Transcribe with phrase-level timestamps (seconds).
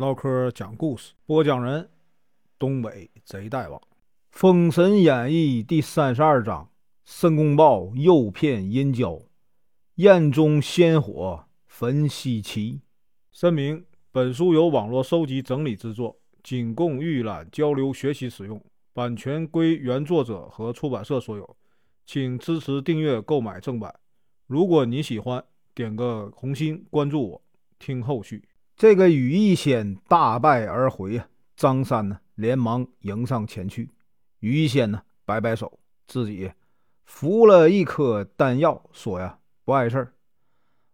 [0.00, 1.90] 唠嗑讲故事，播讲人：
[2.58, 3.78] 东北贼大王，
[4.30, 6.70] 《封神演义》第三十二章：
[7.04, 9.20] 申公豹诱骗殷郊，
[9.96, 12.80] 燕中鲜火焚西岐。
[13.30, 18.58] 声明：本书由网络收集整理制作，仅供预览、交流、学习使用，
[18.94, 21.56] 版权归原作者和出版社所有，
[22.06, 23.94] 请支持订阅、购买正版。
[24.46, 25.44] 如果你喜欢，
[25.74, 27.42] 点个红心，关注我，
[27.78, 28.42] 听后续。
[28.80, 31.28] 这个羽翼仙大败而回啊！
[31.54, 33.90] 张三呢，连忙迎上前去。
[34.38, 36.50] 羽翼仙呢，摆摆手，自己
[37.04, 40.14] 服了一颗丹药，说呀：“不碍事儿，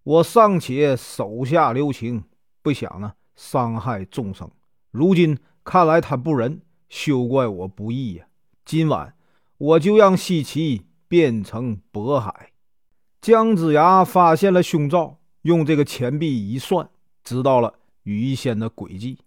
[0.03, 2.25] 我尚且手下留情，
[2.61, 4.51] 不想呢伤害众生。
[4.91, 8.27] 如今看来他不仁，休怪我不义呀！
[8.65, 9.15] 今晚
[9.59, 12.51] 我就让西岐变成渤海。”
[13.23, 16.91] 姜子牙发现了凶兆，用这个钱币一算。
[17.25, 17.75] 知道了
[18.07, 19.19] 羽翼仙的诡计，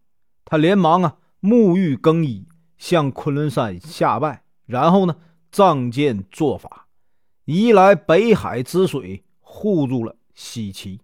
[0.46, 2.48] 他连忙啊沐浴更衣，
[2.78, 5.18] 向昆仑山下拜，然后呢
[5.52, 6.88] 仗剑作法，
[7.44, 11.02] 移来北海之水护住了西岐。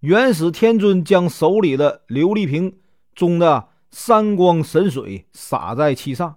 [0.00, 2.78] 元始天尊将手里的琉璃瓶
[3.14, 6.36] 中的三光神水洒在其上。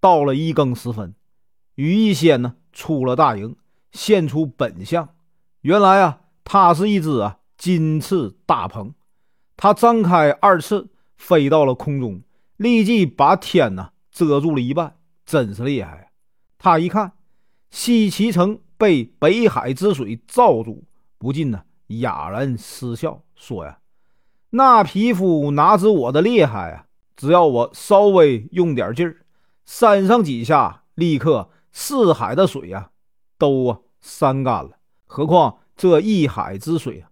[0.00, 1.14] 到了一更时分，
[1.76, 3.56] 羽翼仙呢出了大营，
[3.90, 5.08] 现出本相。
[5.62, 8.92] 原来啊，他是一只啊金翅大鹏。
[9.56, 12.22] 他张开二翅，飞到了空中，
[12.56, 16.10] 立即把天呢遮住了一半，真是厉害！
[16.58, 17.12] 他一看，
[17.70, 20.84] 西岐城被北海之水罩住，
[21.18, 23.78] 不禁呢哑然失笑，说呀
[24.50, 26.86] ：“那匹夫哪知我的厉害啊？
[27.16, 29.18] 只要我稍微用点劲儿，
[29.64, 32.90] 扇上几下，立刻四海的水呀
[33.38, 34.72] 都啊扇干了。
[35.06, 37.10] 何况这一海之水啊，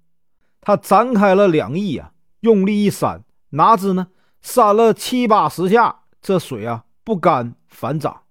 [0.61, 2.12] 他展开了两翼啊！”
[2.43, 4.09] 用力一扇，哪知呢？
[4.41, 8.23] 扇了七八十下，这水啊不干反涨。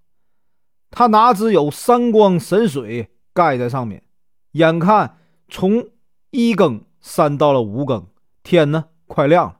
[0.89, 4.03] 他哪知有三光神水盖在上面？
[4.51, 5.17] 眼看
[5.47, 5.87] 从
[6.31, 8.05] 一更扇到了五更，
[8.43, 9.59] 天呢快亮了，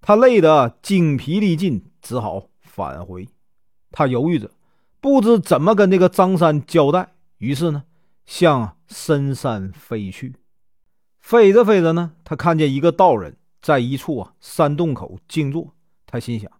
[0.00, 3.28] 他累得精疲力尽，只好返回。
[3.92, 4.50] 他犹豫着，
[5.00, 7.84] 不知怎么跟这个张三交代，于是呢
[8.26, 10.34] 向深山飞去。
[11.20, 13.36] 飞着飞着呢，他看见一个道人。
[13.64, 15.72] 在一处啊山洞口静坐，
[16.04, 16.52] 他心想：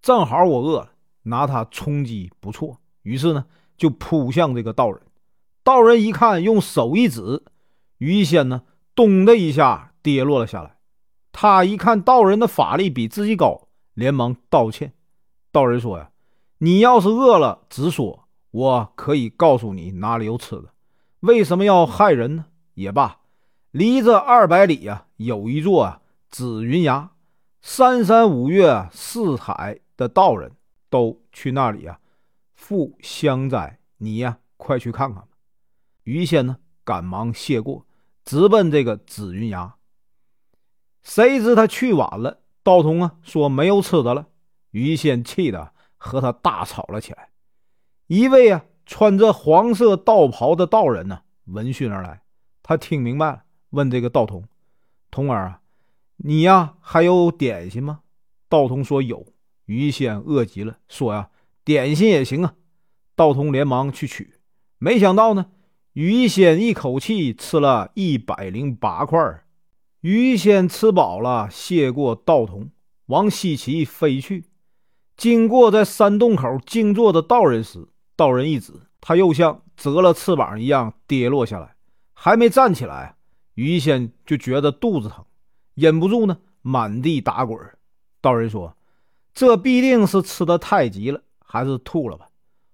[0.00, 0.92] 正好我饿了，
[1.24, 2.78] 拿它充饥不错。
[3.02, 5.02] 于是呢，就扑向这个道人。
[5.64, 7.42] 道人一看，用手一指，
[7.98, 8.62] 于仙呢，
[8.94, 10.76] 咚的一下跌落了下来。
[11.32, 14.92] 他一看道人的法力比自己高，连忙道歉。
[15.50, 16.12] 道人说：“呀，
[16.58, 20.66] 你要是饿了，直说，我可以告诉你哪里有吃的。
[21.18, 22.44] 为什么要害人呢？
[22.74, 23.18] 也罢，
[23.72, 26.00] 离这二百里呀，有一座啊。”
[26.34, 27.12] 紫云崖，
[27.62, 30.50] 三山五岳四海的道人
[30.90, 32.00] 都去那里啊，
[32.56, 33.78] 赴香斋。
[33.98, 35.28] 你呀，快去看看吧。
[36.02, 37.86] 于仙呢，赶忙谢过，
[38.24, 39.76] 直奔这个紫云崖。
[41.04, 44.26] 谁知他去晚了，道童啊说没有吃的了。
[44.72, 47.28] 于仙气得和他大吵了起来。
[48.08, 52.22] 一位啊穿着黄色道袍的道人呢，闻讯而来。
[52.60, 54.42] 他听明白了，问这个道童
[55.12, 55.60] ：“童儿啊。”
[56.16, 58.00] 你呀，还有点心吗？
[58.48, 59.26] 道童说有。
[59.66, 61.30] 于仙饿极了，说呀，
[61.64, 62.54] 点心也行啊。
[63.16, 64.34] 道童连忙去取，
[64.78, 65.46] 没想到呢，
[65.94, 69.44] 于仙一口气吃了一百零八块。
[70.00, 72.70] 于仙吃饱了，谢过道童，
[73.06, 74.44] 往西岐飞去。
[75.16, 81.74] 经过在山洞口静坐的道人时，道人一指，他又像折了翅膀一样跌落下来，
[82.12, 83.16] 还没站起来，
[83.54, 85.24] 于仙就觉得肚子疼。
[85.74, 87.58] 忍不住呢，满地打滚。
[88.20, 88.76] 道人说
[89.34, 92.28] ：“这必定是吃的太急了，还是吐了吧？”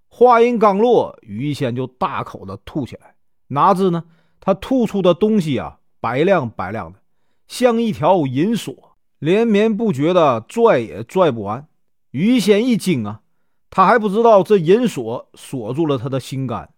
[0.07, 3.15] 话音刚落，于仙就大口的吐起来。
[3.47, 4.03] 哪知呢，
[4.39, 6.99] 他吐出的东西啊，白亮白亮的，
[7.47, 11.67] 像一条银锁，连绵不绝的拽也拽不完。
[12.11, 13.21] 于仙一惊啊，
[13.71, 16.71] 他还不知道这银锁锁住了他的心肝，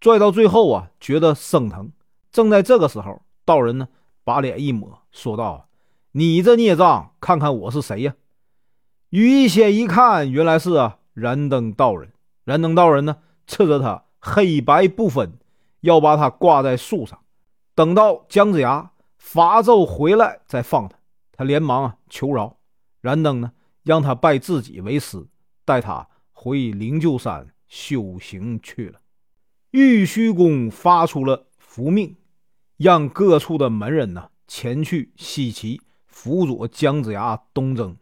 [0.00, 1.92] 拽到最后啊，觉得生疼。
[2.32, 3.88] 正在这个时候，道人呢。
[4.24, 5.67] 把脸一抹，说道
[6.12, 8.14] ：“你这孽障，看看我是谁呀？”
[9.10, 12.12] 于仙一看，原来是啊燃灯道人。
[12.44, 15.38] 燃灯道人呢，斥责他黑白不分，
[15.80, 17.18] 要把他挂在树上，
[17.74, 20.96] 等到姜子牙伐纣回来再放他。
[21.32, 22.56] 他连忙啊求饶。
[23.00, 23.52] 燃灯呢，
[23.82, 25.26] 让他拜自己为师，
[25.64, 29.00] 带他回灵鹫山修行去了。
[29.70, 32.16] 玉虚宫发出了福命。
[32.78, 35.80] 让各处的门人呢前去西岐
[36.28, 37.96] 辅佐姜子牙东征。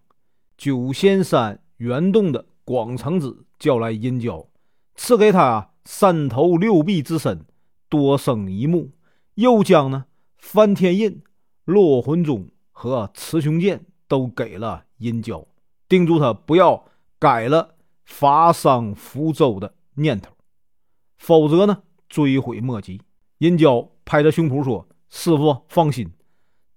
[0.59, 4.49] 九仙山元洞的广成子叫来殷郊，
[4.97, 7.45] 赐给他三头六臂之身，
[7.89, 8.91] 多生一目，
[9.35, 10.07] 又将呢
[10.39, 11.23] 翻天印、
[11.65, 15.47] 落魂钟和雌雄剑都给了殷郊，
[15.89, 16.85] 叮嘱他不要
[17.21, 20.33] 改了伐商福州的念头，
[21.17, 23.01] 否则呢追悔莫及。
[23.39, 26.11] 殷郊拍着胸脯说：“师傅放心，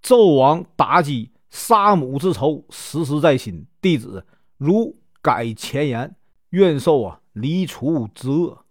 [0.00, 4.24] 纣王妲己杀母之仇时时在心，弟子
[4.56, 6.16] 如改前言，
[6.50, 8.64] 愿受啊离除之恶。”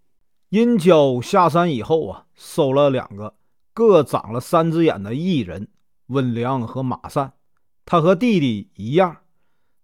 [0.50, 3.36] 殷郊下山以后啊，收了两个
[3.74, 5.68] 各长了三只眼的异人
[6.08, 7.34] 温良和马善，
[7.86, 9.18] 他和弟弟一样，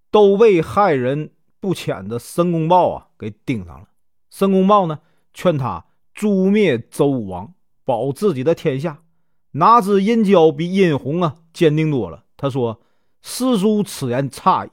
[0.10, 3.90] 都被害人不浅的申公豹啊给盯上了。
[4.32, 5.00] 申公豹呢，
[5.34, 7.54] 劝他诛灭周武王。
[7.88, 9.04] 保自己的天下，
[9.52, 12.24] 哪知殷郊比殷红啊坚定多了。
[12.36, 12.82] 他说
[13.28, 14.70] ：“师叔此言差矣。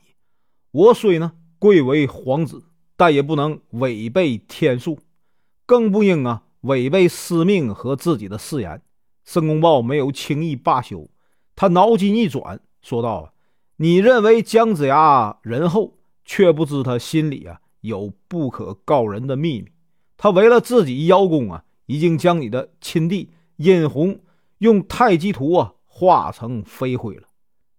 [0.71, 2.63] 我虽呢贵为皇子，
[2.99, 4.99] 但也不能违背天数，
[5.65, 8.83] 更不应啊违背师命和自己的誓言。”
[9.25, 11.09] 申公豹没有轻易罢休，
[11.57, 13.33] 他脑筋一转，说道
[13.79, 15.97] ：“你认为姜子牙仁厚，
[16.27, 19.73] 却不知他心里啊有不可告人的秘密。
[20.19, 24.21] 他为了自己邀功啊。”已经将你的亲弟殷红
[24.59, 27.25] 用太极图啊化成飞灰了。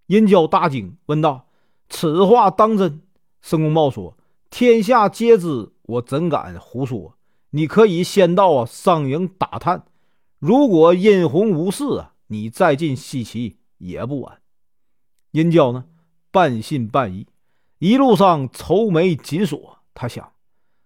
[0.07, 1.47] 殷郊大惊，问道
[1.89, 3.01] ：“此话当真？”
[3.41, 4.17] 申公豹说
[4.49, 7.17] ：“天下皆知，我怎敢胡说？
[7.51, 9.85] 你可以先到啊商营打探，
[10.39, 14.39] 如果殷红无事啊，你再进西岐也不晚。”
[15.31, 15.85] 殷郊呢，
[16.31, 17.27] 半信半疑，
[17.79, 19.79] 一路上愁眉紧锁。
[19.93, 20.33] 他想：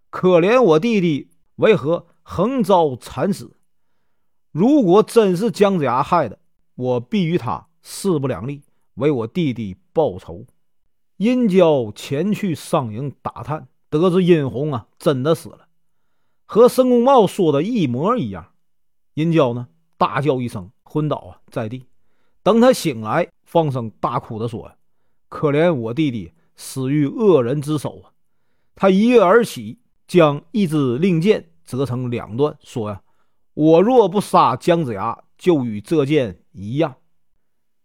[0.09, 2.07] 可怜我弟弟，为何？
[2.29, 3.55] 横遭惨死。
[4.51, 6.39] 如果真是姜子牙害的，
[6.75, 8.63] 我必与他势不两立，
[8.97, 10.45] 为我弟弟报仇。
[11.15, 15.67] 殷郊前去商营打探，得知殷红啊真的死了，
[16.45, 18.53] 和申公豹说的一模一样。
[19.15, 19.67] 殷郊呢
[19.97, 21.85] 大叫一声，昏倒啊在地。
[22.43, 24.71] 等他醒来，放声大哭的说
[25.27, 28.13] ：“可怜我弟弟死于恶人之手啊！”
[28.75, 31.49] 他一跃而起，将一支令箭。
[31.65, 33.01] 折成两段，说呀
[33.53, 36.95] ：“我若不杀姜子牙，就与这箭一样。”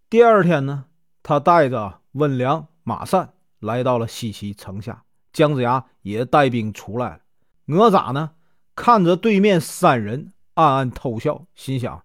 [0.08, 0.84] 第二天呢，
[1.22, 7.20] 他带着温良、马善来到了西岐城下，姜子牙也带兵出来了。
[7.66, 8.32] 哪吒呢，
[8.74, 12.04] 看着对面三人，暗暗偷笑，心想：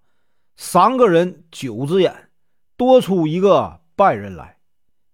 [0.55, 2.29] 三个人九只眼，
[2.75, 4.57] 多出一个半人来。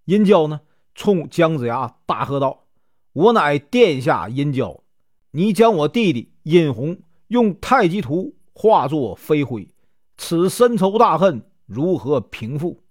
[0.05, 0.61] 殷郊呢，
[0.94, 2.65] 冲姜子牙大喝道
[3.13, 4.81] ：“我乃殿下殷郊。”
[5.35, 9.67] 你将我弟弟殷红用太极图化作飞灰，
[10.15, 12.82] 此深仇大恨如何平复？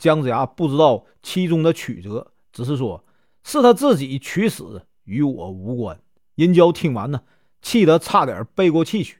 [0.00, 3.04] 姜子牙不知道其中的曲折，只是说
[3.44, 6.00] 是他自己取死，与我无关。
[6.36, 7.20] 殷郊听完呢，
[7.60, 9.18] 气得差点背过气去，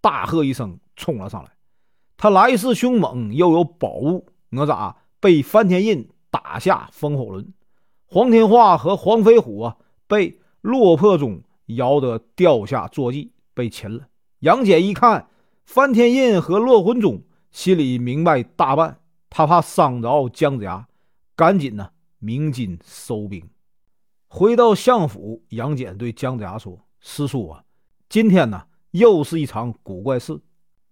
[0.00, 1.50] 大喝一声，冲了上来。
[2.16, 4.26] 他来势凶猛，又有宝物。
[4.48, 7.52] 哪吒被翻天印打下风火轮，
[8.06, 9.76] 黄天化和黄飞虎啊
[10.06, 11.42] 被落魄中。
[11.66, 14.08] 摇得掉下坐骑，被擒了。
[14.40, 15.28] 杨戬一看
[15.64, 18.98] 翻天印和落魂钟，心里明白大半，
[19.34, 20.86] 他怕伤着姜子牙，
[21.34, 23.42] 赶紧呢鸣金收兵。
[24.28, 27.64] 回到相府，杨戬对姜子牙说：“师叔啊，
[28.10, 30.38] 今天呢又是一场古怪事。”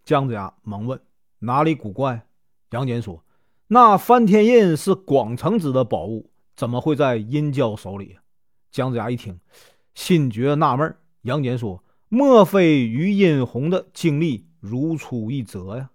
[0.05, 0.99] 姜子牙忙问
[1.41, 2.27] ：“哪里古怪？”
[2.73, 3.23] 杨戬说
[3.69, 8.17] ：“那翻天印是广成子的宝物，怎么会在殷郊手里？”
[8.73, 9.39] 姜子牙一听。
[9.95, 15.91] 心觉纳闷，杨戬说：“莫非与殷红的经历如出一辙呀？”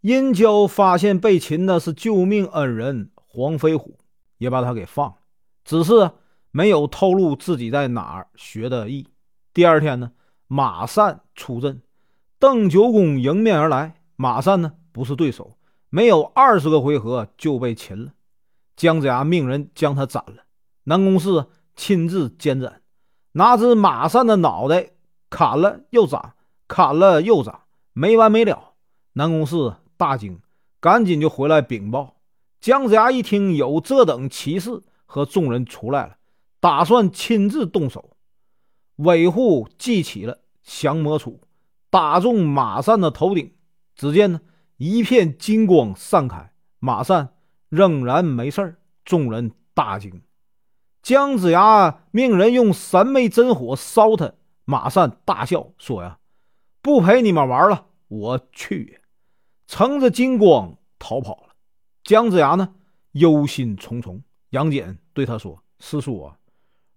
[0.00, 3.98] 殷郊发现被擒的是救命恩人黄飞虎，
[4.38, 5.16] 也把他给放了，
[5.62, 6.10] 只是
[6.50, 9.06] 没有透露自己在哪儿学的艺。
[9.52, 10.12] 第二天呢，
[10.46, 11.82] 马善出阵，
[12.38, 15.58] 邓九公迎面而来，马善呢不是对手，
[15.90, 18.12] 没有二十个回合就被擒了。
[18.76, 20.44] 姜子牙命人将他斩了，
[20.84, 21.44] 南宫氏
[21.76, 22.80] 亲自监斩。
[23.32, 24.92] 拿只马善的脑袋
[25.28, 26.34] 砍了又长，
[26.66, 28.72] 砍了又长，没完没了。
[29.12, 30.40] 南宫氏大惊，
[30.80, 32.16] 赶紧就回来禀报。
[32.58, 36.16] 姜子牙一听有这等奇事，和众人出来了，
[36.58, 38.16] 打算亲自动手。
[38.96, 41.40] 尾户记起了降魔杵，
[41.90, 43.52] 打中马善的头顶。
[43.94, 44.40] 只见呢，
[44.78, 47.34] 一片金光散开，马善
[47.68, 50.22] 仍然没事众人大惊。
[51.02, 54.32] 姜子牙命人用三昧真火烧他，
[54.64, 56.20] 马善大笑说：“呀，
[56.80, 58.96] 不陪你们玩了，我去！”
[59.70, 61.54] 乘着金光逃跑了。
[62.02, 62.74] 姜子牙呢，
[63.12, 64.20] 忧心忡忡。
[64.48, 66.36] 杨戬对他说：“师叔啊，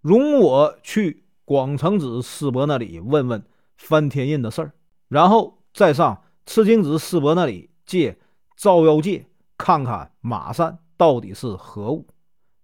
[0.01, 3.45] 容我去广成子师伯那里问问
[3.77, 4.73] 翻天印的事儿，
[5.07, 8.17] 然后再上赤精子师伯那里借
[8.57, 12.07] 照妖戒，看看马善到底是何物。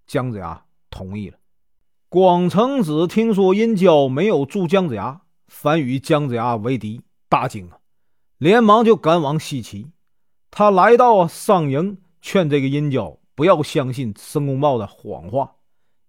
[0.08, 1.38] 姜子牙同意了。
[2.10, 7.78] 广成子听说殷郊没有助姜子牙，反与姜子牙为敌，大惊啊，
[8.40, 9.92] 连忙就赶往西岐。
[10.52, 15.56] 他来到上营，劝这个殷郊不要相信申公豹的谎话。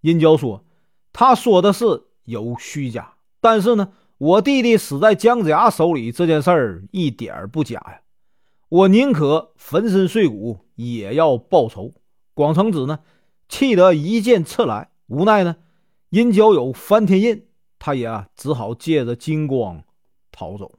[0.00, 0.64] 殷郊说
[1.12, 8.00] ：“他说的是有虚假，但是呢，我弟弟死在姜子牙手里这件事儿一点儿不假呀。
[8.68, 11.92] 我宁可粉身碎骨也要报仇。”
[12.32, 13.00] 广成子呢，
[13.48, 15.56] 气得一剑刺来，无奈呢。
[16.08, 17.46] 殷郊有翻天印，
[17.78, 19.84] 他也只好借着金光
[20.32, 20.72] 逃走。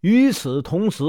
[0.00, 1.04] 与此同时，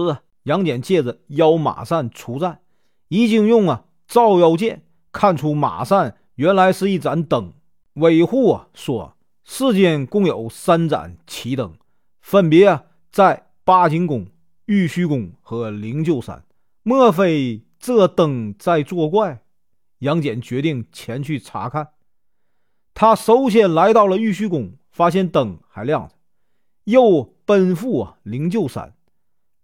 [0.48, 2.62] 杨戬借着邀马善出战，
[3.10, 7.52] 已经用啊照妖剑看出马善原来是一盏灯。
[7.96, 11.74] 韦护啊说，世间共有三盏奇灯，
[12.22, 14.26] 分别啊在八景宫、
[14.68, 16.46] 玉虚宫和灵鹫山。
[16.82, 19.42] 莫非这灯在作怪？
[20.00, 21.90] 杨戬决定前去查看。
[22.94, 26.16] 他首先来到了玉虚宫，发现灯还亮着，
[26.86, 28.94] 又奔赴啊灵鹫山。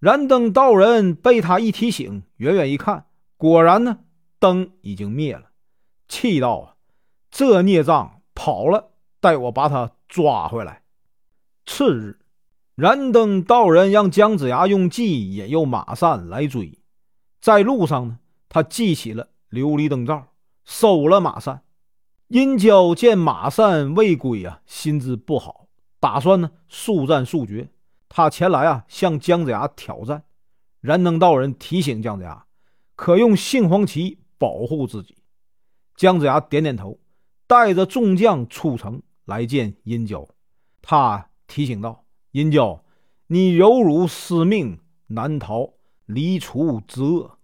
[0.04, 3.06] 燃灯道人被他一提醒，远远一看，
[3.38, 4.00] 果然呢，
[4.38, 5.44] 灯已经灭了。
[6.10, 6.76] 气道啊，
[7.32, 8.92] 这孽障跑了，
[9.22, 10.82] 待我把他抓回来。
[11.66, 12.20] 次日，
[12.76, 16.80] 燃灯道人让姜子牙用计引诱马善来追，
[17.40, 18.20] 在路上呢，
[18.50, 20.34] 他记起了琉璃灯罩，
[20.66, 21.64] 收了马善。
[22.28, 25.68] 殷郊见马善未归啊，心知不好，
[26.02, 27.70] 打算呢速战速决。
[28.16, 30.24] 他前来啊，向姜子牙挑战。
[30.82, 32.46] 燃灯道人提醒姜子牙，
[32.96, 35.18] 可用杏黄旗保护自己。
[35.96, 37.00] 姜子牙点点头，
[37.48, 40.28] 带着众将出城来见殷郊。
[40.80, 42.86] 他提醒道：“殷郊，
[43.26, 45.74] 你有辱师命，难逃
[46.06, 47.40] 离除之恶，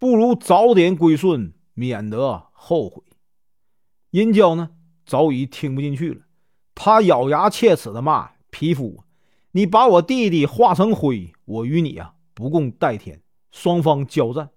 [0.00, 3.04] 不如早点归顺，免得后悔。”
[4.10, 4.70] 殷郊呢，
[5.06, 6.22] 早已听不进去了。
[6.74, 9.04] 他咬牙切齿的骂：“匹夫，
[9.58, 14.50] 你把我弟弟化成灰，我与你啊不共戴天。”双方交战，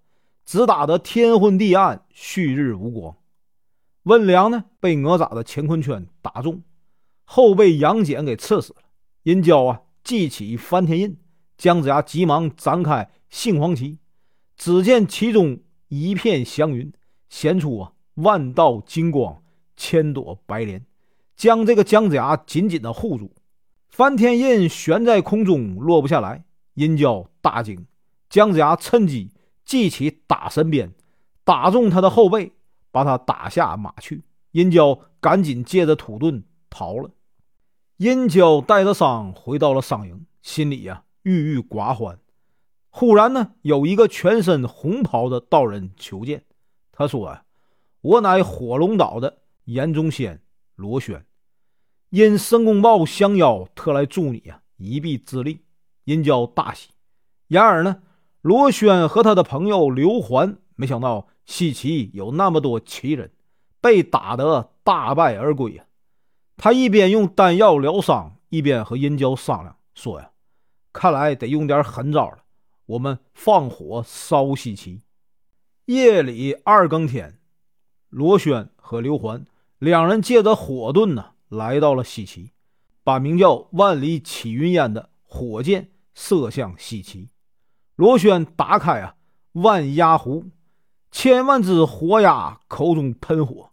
[0.45, 3.17] 只打得天昏地暗，旭日无光。
[4.03, 6.61] 温良呢，被哪吒的乾坤圈打中，
[7.23, 8.81] 后被杨戬给刺死了。
[9.23, 11.17] 殷郊啊，记起翻天印，
[11.57, 13.97] 姜子牙急忙展开杏黄旗，
[14.55, 16.93] 只见其中一片祥云，
[17.27, 19.41] 显出啊万道金光。
[19.75, 20.85] 千朵白莲
[21.35, 23.33] 将这个姜子牙紧紧的护住，
[23.91, 26.45] 翻天印悬在空中落不下来。
[26.73, 27.85] 殷郊大惊，
[28.29, 29.31] 姜子牙趁机
[29.65, 30.93] 记起打神鞭，
[31.43, 32.53] 打中他的后背，
[32.89, 34.23] 把他打下马去。
[34.51, 37.11] 殷郊赶紧借着土遁逃了。
[37.97, 42.17] 殷郊带着伤回到了商营，心里呀郁郁寡欢。
[42.89, 46.43] 忽然呢，有一个全身红袍的道人求见，
[46.91, 47.43] 他说：“啊，
[48.01, 50.41] 我乃火龙岛的。”严中仙
[50.75, 51.23] 罗轩
[52.11, 55.63] 因申公豹相邀，特来助你啊一臂之力。
[56.03, 56.89] 殷郊大喜。
[57.47, 58.01] 然而呢，
[58.41, 63.31] 罗宣和他的朋友刘环没想到西岐有那么多奇人，
[63.79, 65.85] 被打得大败而归呀。
[66.57, 70.31] 他一边用丹药疗伤，一边和殷郊商量说：“呀，
[70.91, 72.39] 看来得用点狠招了。
[72.87, 75.01] 我们放火烧西岐。”
[75.85, 77.39] 夜里二更天，
[78.09, 79.45] 罗宣和刘环。
[79.79, 82.51] 两人借着火遁呢，来到了西岐，
[83.03, 87.29] 把名叫万里起云烟的火箭射向西岐。
[87.95, 89.15] 螺旋打开啊
[89.51, 90.45] 万鸦壶，
[91.11, 93.71] 千万只火鸦口中喷火，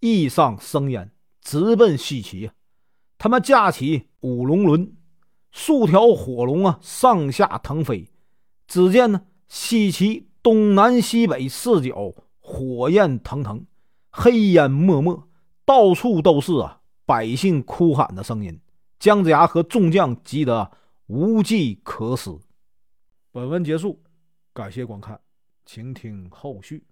[0.00, 2.50] 翼上生烟，直奔西岐。
[3.16, 4.96] 他们架起五龙轮，
[5.52, 8.10] 数条火龙啊上下腾飞。
[8.66, 13.66] 只见呢西岐东南西北四角火焰腾腾，
[14.10, 15.28] 黑烟漠漠。
[15.64, 16.79] 到处都是啊，
[17.10, 18.56] 百姓哭喊的声音。
[19.00, 20.70] 姜子牙和众将急得
[21.06, 22.30] 无计可施。
[23.32, 24.00] 本文结束，
[24.52, 25.20] 感谢观看，
[25.64, 26.84] 请听后续。